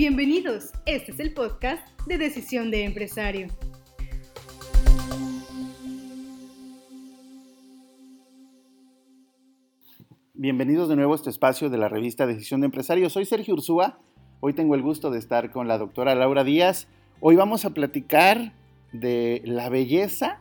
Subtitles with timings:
[0.00, 3.48] Bienvenidos, este es el podcast de Decisión de Empresario.
[10.32, 13.10] Bienvenidos de nuevo a este espacio de la revista Decisión de Empresario.
[13.10, 13.98] Soy Sergio Ursúa.
[14.40, 16.88] Hoy tengo el gusto de estar con la doctora Laura Díaz.
[17.20, 18.54] Hoy vamos a platicar
[18.94, 20.40] de la belleza,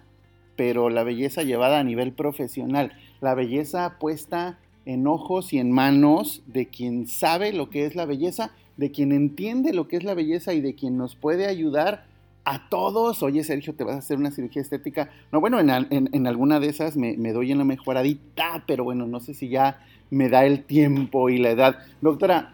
[0.56, 2.94] pero la belleza llevada a nivel profesional.
[3.20, 8.06] La belleza puesta en ojos y en manos de quien sabe lo que es la
[8.06, 12.06] belleza, de quien entiende lo que es la belleza y de quien nos puede ayudar
[12.46, 13.22] a todos.
[13.24, 15.10] Oye, Sergio, te vas a hacer una cirugía estética.
[15.34, 19.20] No, bueno, en, alguna de esas me, me, doy en la mejoradita, pero bueno, no
[19.20, 21.80] sé si ya me da el tiempo y la edad.
[22.00, 22.54] Doctora,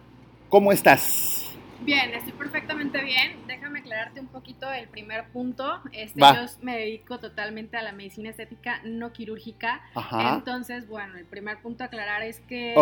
[0.50, 1.54] ¿cómo estás?
[1.82, 3.46] Bien, estoy perfectamente bien.
[3.46, 5.80] Déjame aclararte un poquito el primer punto.
[5.92, 9.84] Este, yo me dedico totalmente a la medicina estética no quirúrgica.
[10.34, 12.74] Entonces, bueno, el primer punto a aclarar es que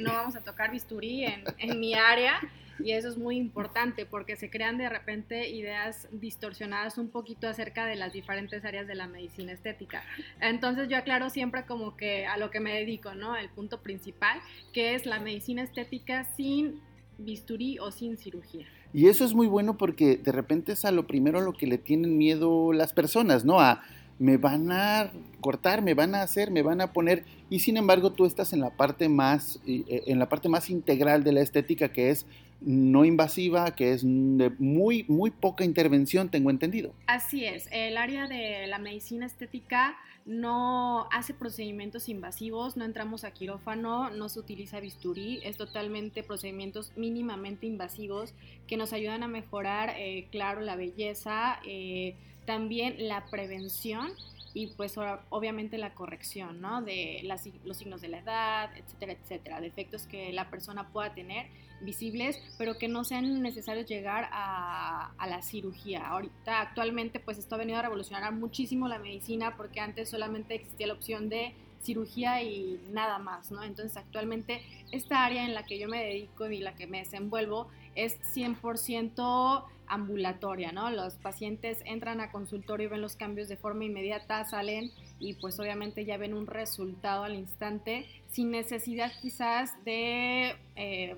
[0.00, 2.40] no vamos a tocar bisturí en, en mi área.
[2.84, 7.86] Y eso es muy importante porque se crean de repente ideas distorsionadas un poquito acerca
[7.86, 10.02] de las diferentes áreas de la medicina estética.
[10.40, 13.36] Entonces yo aclaro siempre como que a lo que me dedico, ¿no?
[13.36, 14.40] El punto principal,
[14.72, 16.80] que es la medicina estética sin
[17.18, 18.66] bisturí o sin cirugía.
[18.92, 21.66] Y eso es muy bueno porque de repente es a lo primero a lo que
[21.66, 23.60] le tienen miedo las personas, ¿no?
[23.60, 23.82] A
[24.20, 28.12] me van a cortar, me van a hacer, me van a poner y sin embargo
[28.12, 31.88] tú estás en la parte más eh, en la parte más integral de la estética
[31.88, 32.26] que es
[32.60, 36.92] no invasiva, que es de muy muy poca intervención, tengo entendido.
[37.06, 43.32] Así es, el área de la medicina estética no hace procedimientos invasivos, no entramos a
[43.32, 48.34] quirófano, no se utiliza bisturí, es totalmente procedimientos mínimamente invasivos
[48.66, 54.10] que nos ayudan a mejorar, eh, claro, la belleza, eh, también la prevención
[54.52, 54.96] y pues
[55.28, 56.82] obviamente la corrección, ¿no?
[56.82, 57.20] De
[57.64, 61.46] los signos de la edad, etcétera, etcétera, defectos que la persona pueda tener
[61.80, 66.06] visibles, pero que no sean necesarios llegar a, a, la cirugía.
[66.08, 70.88] Ahorita, actualmente, pues esto ha venido a revolucionar muchísimo la medicina porque antes solamente existía
[70.88, 73.62] la opción de cirugía y nada más, ¿no?
[73.62, 74.62] Entonces, actualmente,
[74.92, 79.64] esta área en la que yo me dedico y la que me desenvuelvo es 100%
[79.90, 80.90] ambulatoria, ¿no?
[80.90, 86.04] Los pacientes entran a consultorio, ven los cambios de forma inmediata, salen y pues obviamente
[86.04, 91.16] ya ven un resultado al instante sin necesidad quizás de eh,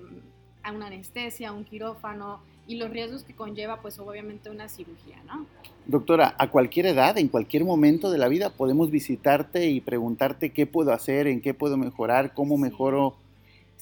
[0.73, 5.45] una anestesia, un quirófano y los riesgos que conlleva pues obviamente una cirugía, ¿no?
[5.85, 10.65] Doctora, a cualquier edad, en cualquier momento de la vida podemos visitarte y preguntarte qué
[10.65, 13.15] puedo hacer, en qué puedo mejorar, cómo mejoro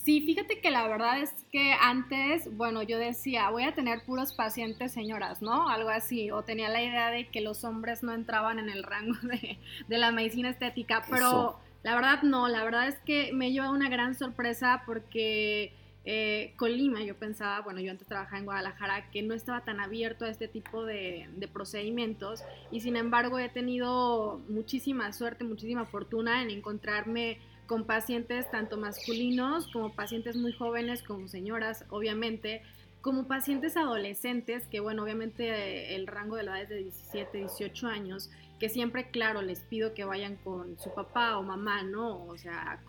[0.03, 4.33] Sí, fíjate que la verdad es que antes, bueno, yo decía, voy a tener puros
[4.33, 5.69] pacientes señoras, ¿no?
[5.69, 9.15] Algo así, o tenía la idea de que los hombres no entraban en el rango
[9.21, 9.59] de,
[9.97, 14.15] la medicina estética, pero la verdad no, la verdad es que me lleva una gran
[14.15, 15.71] sorpresa porque
[16.03, 20.25] eh, Colima, yo pensaba, bueno, yo antes trabajaba en Guadalajara, que no estaba tan abierto
[20.25, 26.41] a este tipo de, de procedimientos y sin embargo he tenido muchísima suerte, muchísima fortuna
[26.41, 27.37] en encontrarme
[27.71, 32.63] con pacientes tanto masculinos como pacientes muy jóvenes, como señoras, obviamente,
[32.99, 37.37] como pacientes adolescentes, que bueno, obviamente eh, el rango de la edad es de 17,
[37.37, 42.25] 18 años, que siempre, claro, les pido que vayan con su papá o mamá, ¿no?
[42.25, 42.81] O sea,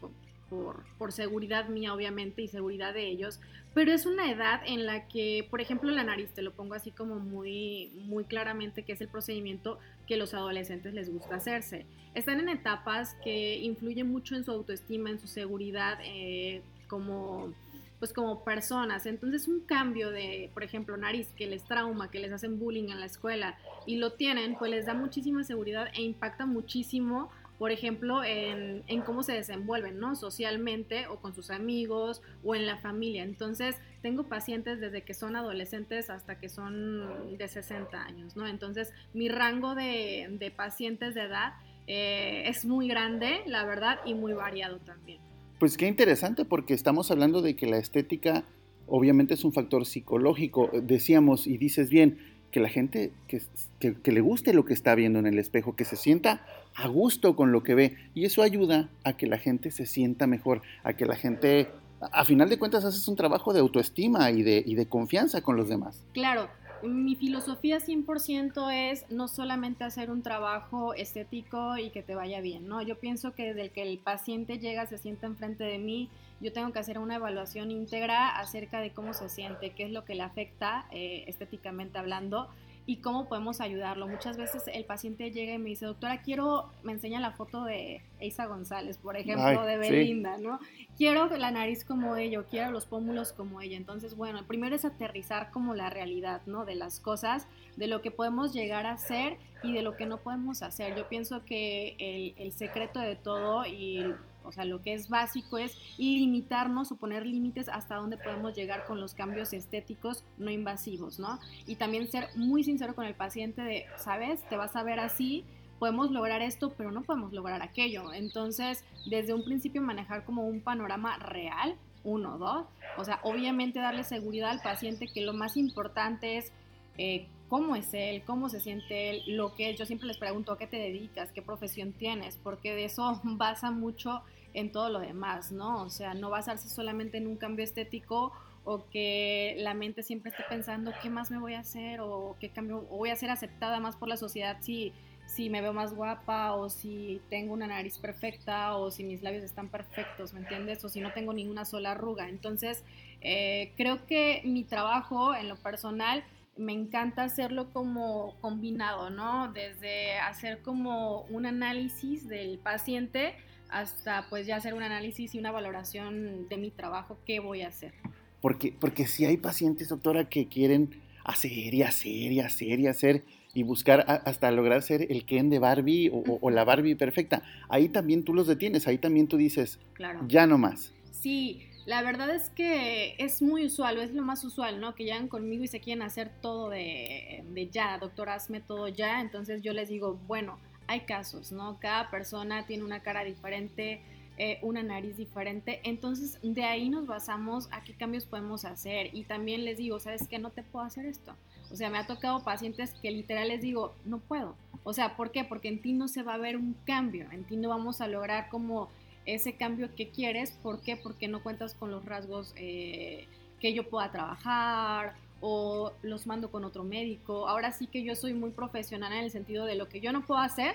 [0.52, 3.40] por, por, seguridad mía, obviamente, y seguridad de ellos,
[3.72, 6.90] pero es una edad en la que, por ejemplo, la nariz, te lo pongo así
[6.90, 12.40] como muy, muy claramente, que es el procedimiento que los adolescentes les gusta hacerse están
[12.40, 17.52] en etapas que influyen mucho en su autoestima, en su seguridad eh, como
[17.98, 19.06] pues como personas.
[19.06, 22.98] Entonces un cambio de, por ejemplo, nariz que les trauma, que les hacen bullying en
[22.98, 28.24] la escuela y lo tienen, pues les da muchísima seguridad e impacta muchísimo, por ejemplo,
[28.24, 30.16] en, cómo se desenvuelven, ¿no?
[30.16, 33.22] Socialmente o con sus amigos o en la familia.
[33.22, 38.46] Entonces tengo pacientes desde que son adolescentes hasta que son de 60 años, ¿no?
[38.46, 41.54] Entonces mi rango de, pacientes de edad
[41.86, 45.20] eh, es muy grande, la verdad, y muy variado también.
[45.58, 48.44] Pues qué interesante, porque estamos hablando de que la estética
[48.86, 50.70] obviamente es un factor psicológico.
[50.82, 52.18] Decíamos, y dices bien,
[52.52, 53.42] que la gente que,
[53.80, 57.34] que, le guste lo que está viendo en el espejo, que se sienta a gusto
[57.34, 57.96] con lo que ve.
[58.14, 61.70] Y eso ayuda a que la gente se sienta mejor, a que la gente,
[62.00, 65.56] a final de cuentas, haces un trabajo de autoestima y de, y de confianza con
[65.56, 66.04] los demás.
[66.12, 66.48] Claro,
[66.82, 72.68] mi filosofía 100% es no solamente hacer un trabajo estético y que te vaya bien,
[72.68, 72.82] ¿no?
[72.82, 76.10] Yo pienso que desde que el paciente llega, se sienta enfrente de mí,
[76.42, 80.04] yo tengo que hacer una evaluación íntegra acerca de cómo se siente, qué es lo
[80.04, 82.48] que le afecta eh, estéticamente hablando
[82.84, 84.08] y cómo podemos ayudarlo.
[84.08, 88.02] Muchas veces el paciente llega y me dice, doctora, quiero, me enseña la foto de
[88.18, 90.58] Eisa González, por ejemplo, de Belinda, ¿no?
[90.96, 93.76] Quiero la nariz como ella, quiero los pómulos como ella.
[93.76, 96.64] Entonces, bueno, el primero es aterrizar como la realidad, ¿no?
[96.64, 97.46] De las cosas,
[97.76, 100.96] de lo que podemos llegar a hacer y de lo que no podemos hacer.
[100.96, 104.12] Yo pienso que el, el secreto de todo y
[104.44, 108.84] o sea, lo que es básico es limitarnos o poner límites hasta dónde podemos llegar
[108.86, 111.38] con los cambios estéticos no invasivos, ¿no?
[111.66, 114.46] Y también ser muy sincero con el paciente de, ¿sabes?
[114.48, 115.44] Te vas a ver así,
[115.78, 118.12] podemos lograr esto, pero no podemos lograr aquello.
[118.12, 122.66] Entonces, desde un principio manejar como un panorama real, uno, dos,
[122.96, 126.52] o sea, obviamente darle seguridad al paciente que lo más importante es
[126.98, 129.78] eh, cómo es él, cómo se siente él, lo que es.
[129.78, 133.70] Yo siempre les pregunto a qué te dedicas, qué profesión tienes, porque de eso basa
[133.70, 134.22] mucho
[134.54, 135.82] en todo lo demás, ¿no?
[135.82, 138.32] O sea, no basarse solamente en un cambio estético
[138.64, 142.48] o que la mente siempre esté pensando qué más me voy a hacer o qué
[142.48, 144.94] cambio voy a ser aceptada más por la sociedad si
[145.26, 149.44] si me veo más guapa o si tengo una nariz perfecta o si mis labios
[149.44, 150.84] están perfectos, ¿me entiendes?
[150.84, 152.28] O si no tengo ninguna sola arruga.
[152.28, 152.84] Entonces,
[153.20, 156.24] eh, creo que mi trabajo en lo personal
[156.56, 159.52] me encanta hacerlo como combinado, ¿no?
[159.52, 163.34] Desde hacer como un análisis del paciente
[163.70, 167.68] hasta pues ya hacer un análisis y una valoración de mi trabajo, qué voy a
[167.68, 167.94] hacer.
[168.40, 173.24] Porque, porque si hay pacientes, doctora, que quieren hacer y hacer y hacer y hacer
[173.54, 177.88] y buscar hasta lograr ser el Ken de Barbie o, o, la Barbie perfecta, ahí
[177.88, 180.24] también tú los detienes, ahí también tú dices, claro.
[180.26, 180.92] ya no más.
[181.10, 184.94] Sí, la verdad es que es muy usual, o es lo más usual, ¿no?
[184.94, 189.20] Que llegan conmigo y se quieren hacer todo de, ya, doctor, hazme todo ya.
[189.20, 191.78] Entonces yo les digo, bueno, hay casos, ¿no?
[191.80, 194.00] Cada persona tiene una cara diferente,
[194.38, 195.80] eh, una nariz diferente.
[195.82, 199.10] Entonces de ahí nos basamos a qué cambios podemos hacer.
[199.12, 200.38] Y también les digo, ¿sabes qué?
[200.38, 201.34] No te puedo hacer esto.
[201.72, 204.54] O sea, me ha tocado pacientes que literal les digo, no puedo.
[204.84, 205.42] O sea, ¿por qué?
[205.42, 208.08] Porque en ti no se va a ver un cambio, en ti no vamos a
[208.08, 208.88] lograr como
[209.26, 210.52] ese cambio que quieres.
[210.62, 210.96] ¿Por qué?
[210.96, 213.26] Porque no cuentas con los rasgos eh,
[213.60, 217.48] que yo pueda trabajar o los mando con otro médico.
[217.48, 220.24] Ahora sí que yo soy muy profesional en el sentido de lo que yo no
[220.24, 220.74] puedo hacer,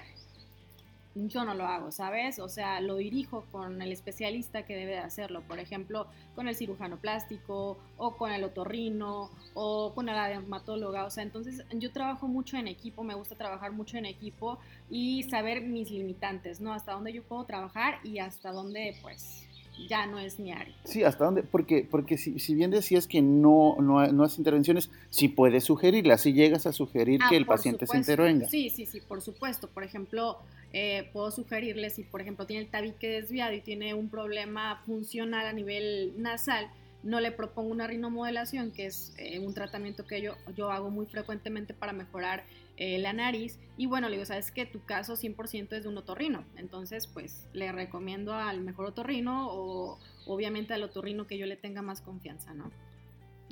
[1.26, 2.40] yo no lo hago, ¿sabes?
[2.40, 6.56] O sea, lo dirijo con el especialista que debe de hacerlo, por ejemplo, con el
[6.56, 12.28] cirujano plástico o con el otorrino o con la dermatóloga, o sea, entonces yo trabajo
[12.28, 14.60] mucho en equipo, me gusta trabajar mucho en equipo
[14.90, 16.74] y saber mis limitantes, ¿no?
[16.74, 19.47] Hasta dónde yo puedo trabajar y hasta dónde, pues,
[19.88, 20.74] ya no es mi área.
[20.84, 24.90] Sí, hasta dónde, porque, porque si, si bien decías que no, no, no haces intervenciones,
[25.10, 28.48] sí puedes sugerirlas, si llegas a sugerir ah, que el paciente se intervenga.
[28.48, 29.68] Sí, sí, sí, por supuesto.
[29.70, 30.40] Por ejemplo,
[30.74, 35.46] eh, puedo sugerirle si, por ejemplo, tiene el tabique desviado y tiene un problema funcional
[35.46, 36.70] a nivel nasal,
[37.08, 41.06] no le propongo una rinomodelación, que es eh, un tratamiento que yo, yo hago muy
[41.06, 42.44] frecuentemente para mejorar
[42.76, 43.58] eh, la nariz.
[43.78, 46.44] Y bueno, le digo, sabes que tu caso 100% es de un otorrino.
[46.58, 51.82] Entonces, pues le recomiendo al mejor otorrino o obviamente al otorrino que yo le tenga
[51.82, 52.72] más confianza, ¿no?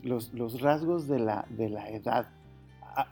[0.03, 2.27] Los, los rasgos de la, de la edad.
[2.81, 3.07] A,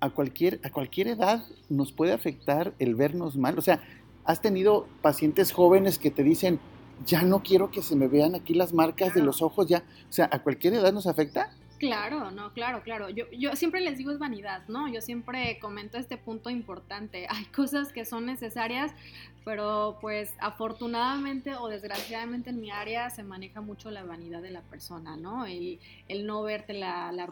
[0.00, 3.58] a, cualquier, a cualquier edad nos puede afectar el vernos mal.
[3.58, 3.82] O sea,
[4.24, 6.60] has tenido pacientes jóvenes que te dicen,
[7.06, 9.20] ya no quiero que se me vean aquí las marcas claro.
[9.20, 11.50] de los ojos, ya, o sea, ¿a cualquier edad nos afecta?
[11.78, 13.10] Claro, no, claro, claro.
[13.10, 14.88] Yo, yo siempre les digo es vanidad, ¿no?
[14.88, 17.26] Yo siempre comento este punto importante.
[17.30, 18.92] Hay cosas que son necesarias,
[19.44, 24.62] pero pues afortunadamente o desgraciadamente en mi área se maneja mucho la vanidad de la
[24.62, 25.46] persona, ¿no?
[25.46, 27.28] El, el no verte la, la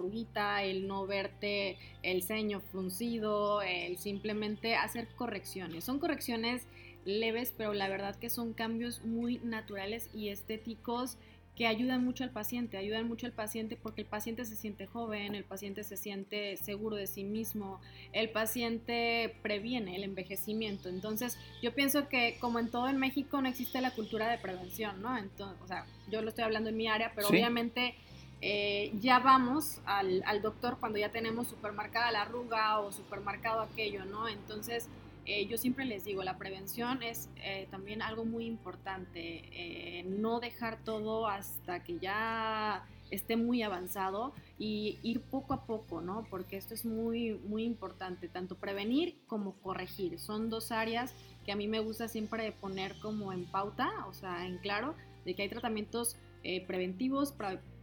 [0.62, 5.84] el no verte el ceño fruncido, el simplemente hacer correcciones.
[5.84, 6.66] Son correcciones
[7.04, 11.18] leves, pero la verdad que son cambios muy naturales y estéticos
[11.56, 15.34] que ayudan mucho al paciente, ayudan mucho al paciente porque el paciente se siente joven,
[15.34, 17.78] el paciente se siente seguro de sí mismo,
[18.12, 20.88] el paciente previene el envejecimiento.
[20.88, 25.02] Entonces, yo pienso que como en todo en México no existe la cultura de prevención,
[25.02, 25.16] ¿no?
[25.18, 27.34] Entonces, o sea, yo lo estoy hablando en mi área, pero ¿Sí?
[27.34, 27.96] obviamente
[28.40, 34.06] eh, ya vamos al, al doctor cuando ya tenemos supermarcada la arruga o supermarcado aquello,
[34.06, 34.26] ¿no?
[34.26, 34.88] Entonces,
[35.24, 40.40] eh, yo siempre les digo, la prevención es eh, también algo muy importante, eh, no
[40.40, 46.26] dejar todo hasta que ya esté muy avanzado y ir poco a poco, ¿no?
[46.30, 50.18] Porque esto es muy, muy importante, tanto prevenir como corregir.
[50.18, 51.14] Son dos áreas
[51.44, 55.34] que a mí me gusta siempre poner como en pauta, o sea, en claro, de
[55.34, 57.34] que hay tratamientos eh, preventivos,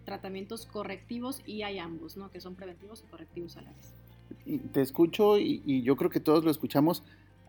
[0.03, 2.31] tratamientos correctivos y hay ambos, ¿no?
[2.31, 3.93] Que son preventivos y correctivos a la vez.
[4.71, 7.03] Te escucho y, y yo creo que todos lo escuchamos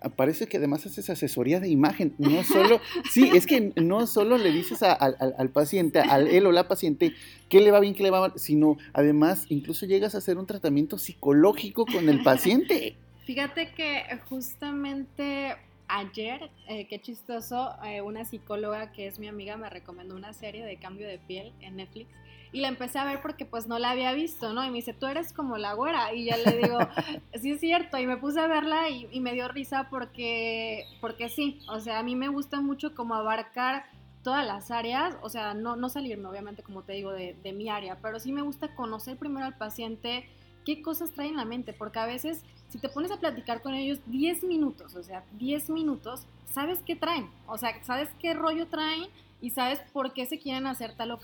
[0.08, 2.80] parece que además haces asesoría de imagen, no solo,
[3.10, 7.12] sí, es que no solo le dices al paciente, al él o la paciente,
[7.48, 10.46] qué le va bien, qué le va mal, sino además incluso llegas a hacer un
[10.46, 12.96] tratamiento psicológico con el paciente.
[13.26, 15.56] Fíjate que justamente
[15.88, 20.64] ayer, eh, qué chistoso, eh, una psicóloga que es mi amiga me recomendó una serie
[20.64, 22.08] de cambio de piel en Netflix
[22.52, 24.64] y la empecé a ver porque pues no la había visto, ¿no?
[24.64, 26.12] Y me dice, tú eres como la güera.
[26.14, 26.78] Y ya le digo,
[27.40, 27.98] sí es cierto.
[27.98, 32.02] Y me puse a verla y, me dio risa porque, porque sí, o sea, a
[32.02, 33.84] mí me gusta mucho como abarcar
[34.22, 37.70] todas las áreas, o sea, no, no salirme obviamente, como te digo, de, de mi
[37.70, 40.28] área, pero sí me gusta conocer primero al paciente,
[40.66, 43.74] qué cosas trae en la mente, porque a veces si te pones a platicar con
[43.74, 48.68] ellos 10 minutos, o sea, 10 minutos, sabes qué traen, o sea, sabes qué rollo
[48.68, 49.04] traen
[49.40, 51.18] y sabes por qué se quieren hacer tal o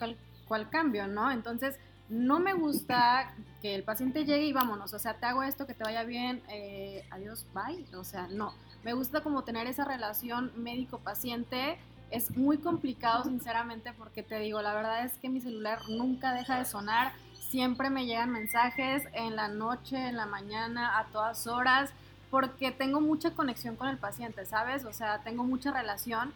[0.46, 1.30] cual cambio, ¿no?
[1.30, 1.76] Entonces,
[2.08, 5.74] no me gusta que el paciente llegue y vámonos, o sea, te hago esto, que
[5.74, 8.54] te vaya bien, eh, adiós, bye, o sea, no.
[8.84, 11.78] Me gusta como tener esa relación médico-paciente.
[12.12, 16.58] Es muy complicado, sinceramente, porque te digo, la verdad es que mi celular nunca deja
[16.58, 17.12] de sonar.
[17.34, 21.90] Siempre me llegan mensajes en la noche, en la mañana, a todas horas,
[22.30, 24.84] porque tengo mucha conexión con el paciente, ¿sabes?
[24.84, 26.32] O sea, tengo mucha relación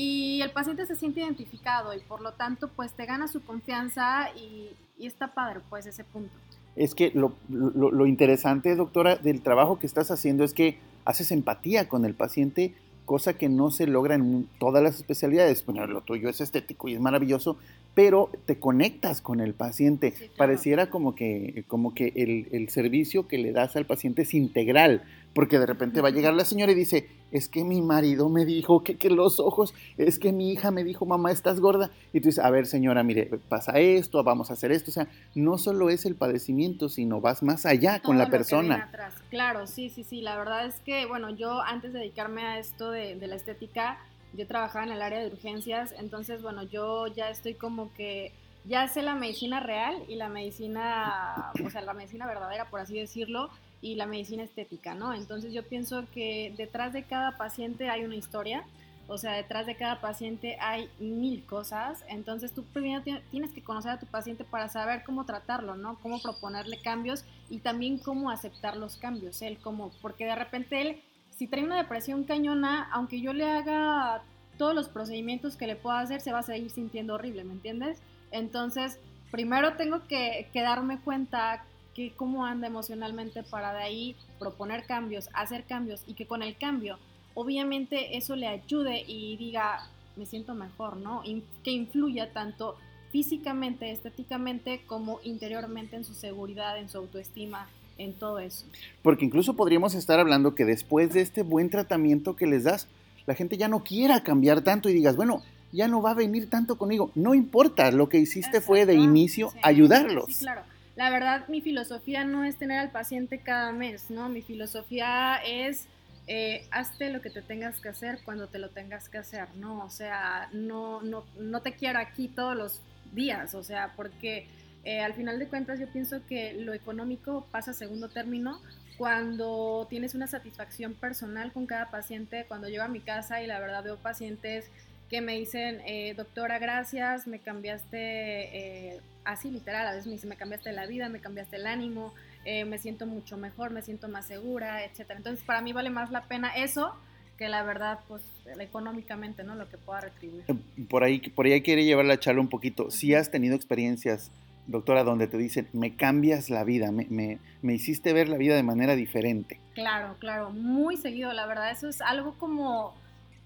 [0.00, 4.30] y el paciente se siente identificado y por lo tanto pues te gana su confianza
[4.34, 6.30] y, está padre pues ese punto.
[6.76, 11.88] Es que lo, lo, interesante, doctora, del trabajo que estás haciendo es que haces empatía
[11.88, 12.74] con el paciente,
[13.06, 15.64] cosa que no se logra en todas las especialidades.
[15.64, 17.56] Bueno, lo tuyo es estético y es maravilloso,
[17.94, 20.14] pero te conectas con el paciente.
[20.36, 25.02] Pareciera como que, como que el, el, servicio que le das al paciente es integral,
[25.34, 28.44] porque de repente va a llegar la señora y dice, es que mi marido me
[28.44, 31.90] dijo que, que, los ojos, es que mi hija me dijo, mamá, estás gorda.
[32.12, 34.90] Y tú dices, a ver señora, mire, pasa esto, vamos a hacer esto.
[34.90, 38.90] O sea, no solo es el padecimiento, sino vas más allá con la persona.
[39.30, 40.20] Claro, sí, sí, sí.
[40.20, 43.98] La verdad es que, bueno, yo antes de dedicarme a esto de, de la estética,
[44.32, 48.32] yo trabajaba en el área de urgencias, entonces, bueno, yo ya estoy como que
[48.64, 52.98] ya sé la medicina real y la medicina, o sea, la medicina verdadera, por así
[52.98, 53.50] decirlo,
[53.82, 55.14] y la medicina estética, ¿no?
[55.14, 58.64] Entonces yo pienso que detrás de cada paciente hay una historia,
[59.08, 63.92] o sea, detrás de cada paciente hay mil cosas, entonces tú primero tienes que conocer
[63.92, 65.98] a tu paciente para saber cómo tratarlo, ¿no?
[66.00, 71.02] Cómo proponerle cambios y también cómo aceptar los cambios, él como, porque de repente él,
[71.40, 74.22] si trae una depresión cañona, aunque yo le haga
[74.58, 78.02] todos los procedimientos que le pueda hacer, se va a seguir sintiendo horrible, ¿me entiendes?
[78.30, 78.98] Entonces,
[79.30, 85.30] primero tengo que, que darme cuenta que cómo anda emocionalmente para de ahí proponer cambios,
[85.32, 86.98] hacer cambios y que con el cambio
[87.32, 91.22] obviamente eso le ayude y diga me siento mejor, ¿no?
[91.64, 92.76] que influya tanto
[93.12, 97.66] físicamente, estéticamente como interiormente en su seguridad, en su autoestima,
[98.02, 98.64] en todo eso.
[99.02, 102.88] Porque incluso podríamos estar hablando que después de este buen tratamiento que les das,
[103.26, 105.42] la gente ya no quiera cambiar tanto y digas, bueno,
[105.72, 107.10] ya no va a venir tanto conmigo.
[107.14, 110.26] No importa, lo que hiciste fue de inicio ayudarlos.
[110.26, 110.62] Sí, claro
[111.00, 114.28] la verdad mi filosofía no es tener al paciente cada mes, ¿no?
[114.28, 115.86] Mi filosofía es
[116.26, 119.82] eh, hazte lo que te tengas que hacer cuando te lo tengas que hacer, ¿no?
[119.82, 122.80] O sea, no, no, no te quiero aquí todos los
[123.12, 124.46] días, o sea, porque
[124.84, 128.60] eh, al final de cuentas yo pienso que lo económico pasa segundo término
[128.98, 133.58] cuando tienes una satisfacción personal con cada paciente, cuando llego a mi casa y la
[133.58, 134.70] verdad veo pacientes
[135.08, 140.36] que me dicen, eh, doctora, gracias, me cambiaste así literal, a veces me dice, me
[140.36, 142.12] cambiaste la vida, me cambiaste el ánimo,
[142.44, 145.18] eh, me siento mucho mejor, me siento más segura, etcétera.
[145.18, 146.94] Entonces, para mí vale más la pena eso
[147.36, 148.22] que la verdad, pues,
[148.58, 149.54] económicamente, ¿no?
[149.54, 150.44] Lo que pueda retribuir.
[150.48, 150.54] Eh,
[150.88, 152.90] por ahí, por ahí quiere llevar la charla un poquito.
[152.90, 154.30] Si has tenido experiencias,
[154.70, 158.54] doctora, donde te dicen, me cambias la vida, me, me, me hiciste ver la vida
[158.54, 159.58] de manera diferente.
[159.74, 162.94] Claro, claro, muy seguido, la verdad, eso es algo como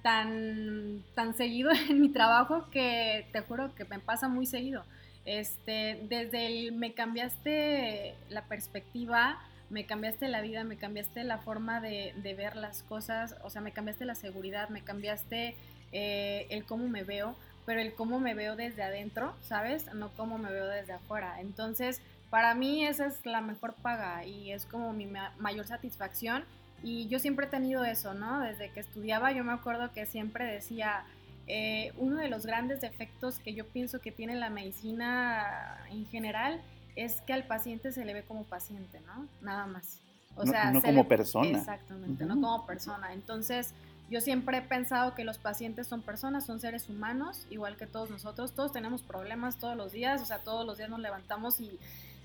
[0.02, 4.84] tan, tan seguido en mi trabajo que te juro que me pasa muy seguido.
[5.24, 9.38] Este, desde el me cambiaste la perspectiva,
[9.70, 13.72] me cambiaste la vida, me cambiaste la forma de, ver las cosas, o sea, me
[13.72, 15.56] cambiaste la seguridad, me cambiaste
[15.92, 17.34] eh, el cómo me veo,
[17.66, 19.92] pero el cómo me veo desde adentro, ¿sabes?
[19.94, 21.40] No cómo me veo desde afuera.
[21.40, 25.06] Entonces, para mí esa es la mejor paga y es como mi
[25.38, 26.44] mayor satisfacción.
[26.82, 28.40] Y yo siempre he tenido eso, ¿no?
[28.40, 31.04] Desde que estudiaba yo me acuerdo que siempre decía,
[31.46, 36.60] eh, uno de los grandes defectos que yo pienso que tiene la medicina en general
[36.96, 39.26] es que al paciente se le ve como paciente, ¿no?
[39.40, 39.98] Nada más.
[40.36, 41.58] O sea, no, como persona.
[41.58, 43.12] Exactamente, no como persona.
[43.12, 43.72] Entonces,
[44.10, 48.10] yo siempre he pensado que los pacientes son personas, son seres humanos, igual que todos
[48.10, 48.52] nosotros.
[48.52, 51.78] Todos tenemos problemas todos los días, o sea, todos los días nos levantamos y,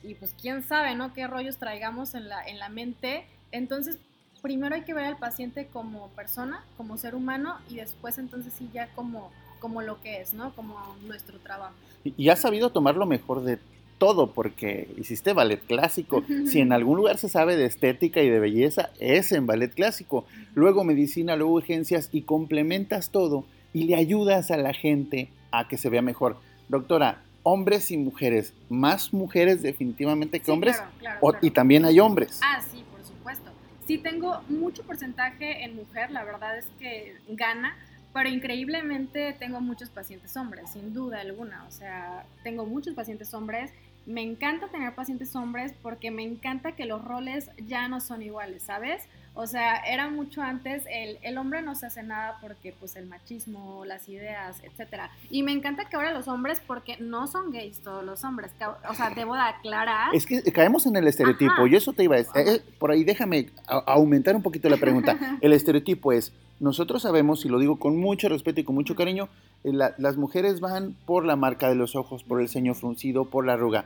[0.04, 1.14] y pues quién sabe, ¿no?
[1.14, 3.26] Qué rollos traigamos en la, en la mente.
[3.52, 3.98] Entonces,
[4.42, 8.70] primero hay que ver al paciente como persona, como ser humano y después entonces sí
[8.74, 10.54] ya como, como lo que es, ¿no?
[10.56, 11.76] Como nuestro trabajo.
[12.04, 13.60] Y, has sabido tomar lo mejor de
[14.00, 16.24] todo, porque hiciste ballet clásico.
[16.48, 20.26] Si en algún lugar se sabe de estética y de belleza, es en ballet clásico.
[20.56, 25.78] Luego medicina, luego urgencias y complementas todo y le ayudas a la gente a que
[25.78, 26.38] se vea mejor.
[26.70, 31.38] Doctora, hombres y mujeres, más mujeres definitivamente que Sí, hombres, claro, claro, claro.
[31.42, 32.40] y también hay hombres.
[32.44, 33.52] Ah, sí, por supuesto.
[33.86, 37.76] Sí tengo mucho porcentaje en mujer, la verdad es que gana,
[38.14, 41.66] pero increíblemente tengo muchos pacientes hombres, sin duda alguna.
[41.68, 43.72] O sea, tengo muchos pacientes hombres.
[44.06, 48.64] Me encanta tener pacientes hombres porque me encanta que los roles ya no son iguales,
[48.64, 49.04] ¿sabes?
[49.36, 53.06] O sea, era mucho antes el, el hombre no se hace nada porque pues el
[53.06, 55.12] machismo, las ideas, etcétera.
[55.30, 58.52] Y me encanta que ahora los hombres, porque no son gays todos los hombres,
[58.90, 60.14] o sea, debo de aclarar.
[60.16, 61.68] Es que caemos en el estereotipo, Ajá.
[61.70, 62.34] y eso te iba a decir.
[62.36, 65.18] eh, por ahí déjame aumentar un poquito la pregunta.
[65.42, 69.30] El estereotipo es, nosotros sabemos, y lo digo con mucho respeto y con mucho cariño,
[69.64, 73.26] eh, la- las mujeres van por la marca de los ojos, por el ceño fruncido,
[73.26, 73.86] por la arruga.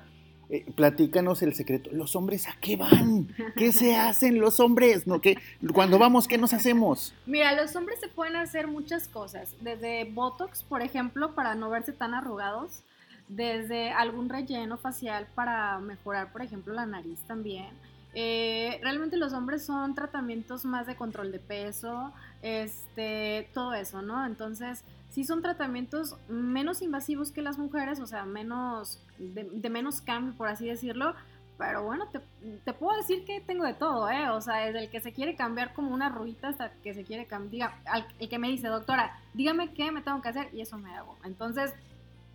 [0.49, 1.89] Eh, platícanos el secreto.
[1.93, 3.27] ¿Los hombres a qué van?
[3.55, 5.07] ¿Qué se hacen los hombres?
[5.07, 5.21] ¿No?
[5.21, 5.37] ¿Qué,
[5.73, 7.13] cuando vamos, ¿qué nos hacemos?
[7.25, 11.93] Mira, los hombres se pueden hacer muchas cosas, desde Botox, por ejemplo, para no verse
[11.93, 12.83] tan arrugados,
[13.29, 17.67] desde algún relleno facial para mejorar, por ejemplo, la nariz también.
[18.15, 24.25] Eh, realmente los hombres son tratamientos más de control de peso, este, todo eso, ¿no?
[24.25, 30.33] Entonces, sí son tratamientos menos invasivos que las mujeres, o sea, menos, de, menos cambio,
[30.35, 31.15] por así decirlo,
[31.57, 34.29] pero bueno, te, puedo decir que tengo de todo, ¿eh?
[34.29, 37.25] O sea, desde el que se quiere cambiar como una ruita hasta que se quiere
[37.25, 37.73] cambiar.
[38.19, 41.15] El que me dice, doctora, dígame qué me tengo que hacer y eso me hago.
[41.23, 41.73] Entonces,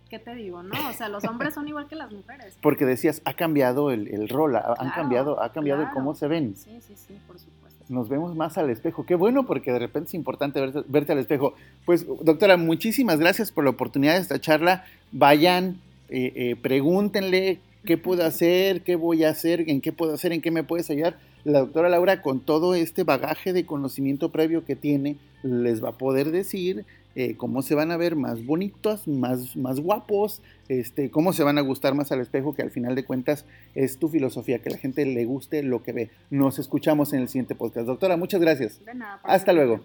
[0.09, 0.73] ¿qué te digo, no?
[0.89, 2.57] O sea, los hombres son igual que las mujeres.
[2.61, 6.27] Porque decías, ha cambiado el, el rol, ha, han cambiado, ha cambiado el cómo se
[6.27, 6.55] ven.
[6.55, 7.85] Sí, sí, sí, por supuesto.
[7.87, 9.05] Nos vemos más al espejo.
[9.05, 11.53] Qué bueno, porque de repente es importante verte, verte al espejo.
[11.85, 14.85] Pues, doctora, muchísimas gracias por la oportunidad de esta charla.
[15.11, 20.33] Vayan, eh, eh, pregúntenle qué puedo hacer, qué voy a hacer, en qué puedo hacer,
[20.33, 21.17] en qué me puedes ayudar.
[21.45, 25.97] La doctora Laura, con todo este bagaje de conocimiento previo que tiene, les va a
[25.97, 26.85] poder decir
[27.19, 31.57] eh, cómo se van a ver más bonitos, más, más guapos, este, cómo se van
[31.57, 34.77] a gustar más al espejo, que al final de cuentas es tu filosofía, que la
[34.77, 36.11] gente le guste lo que ve.
[36.29, 37.87] Nos escuchamos en el siguiente podcast.
[37.87, 38.85] Doctora, muchas gracias.
[38.85, 39.19] De nada.
[39.23, 39.81] Hasta luego.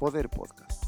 [0.00, 0.82] Poder Podcast.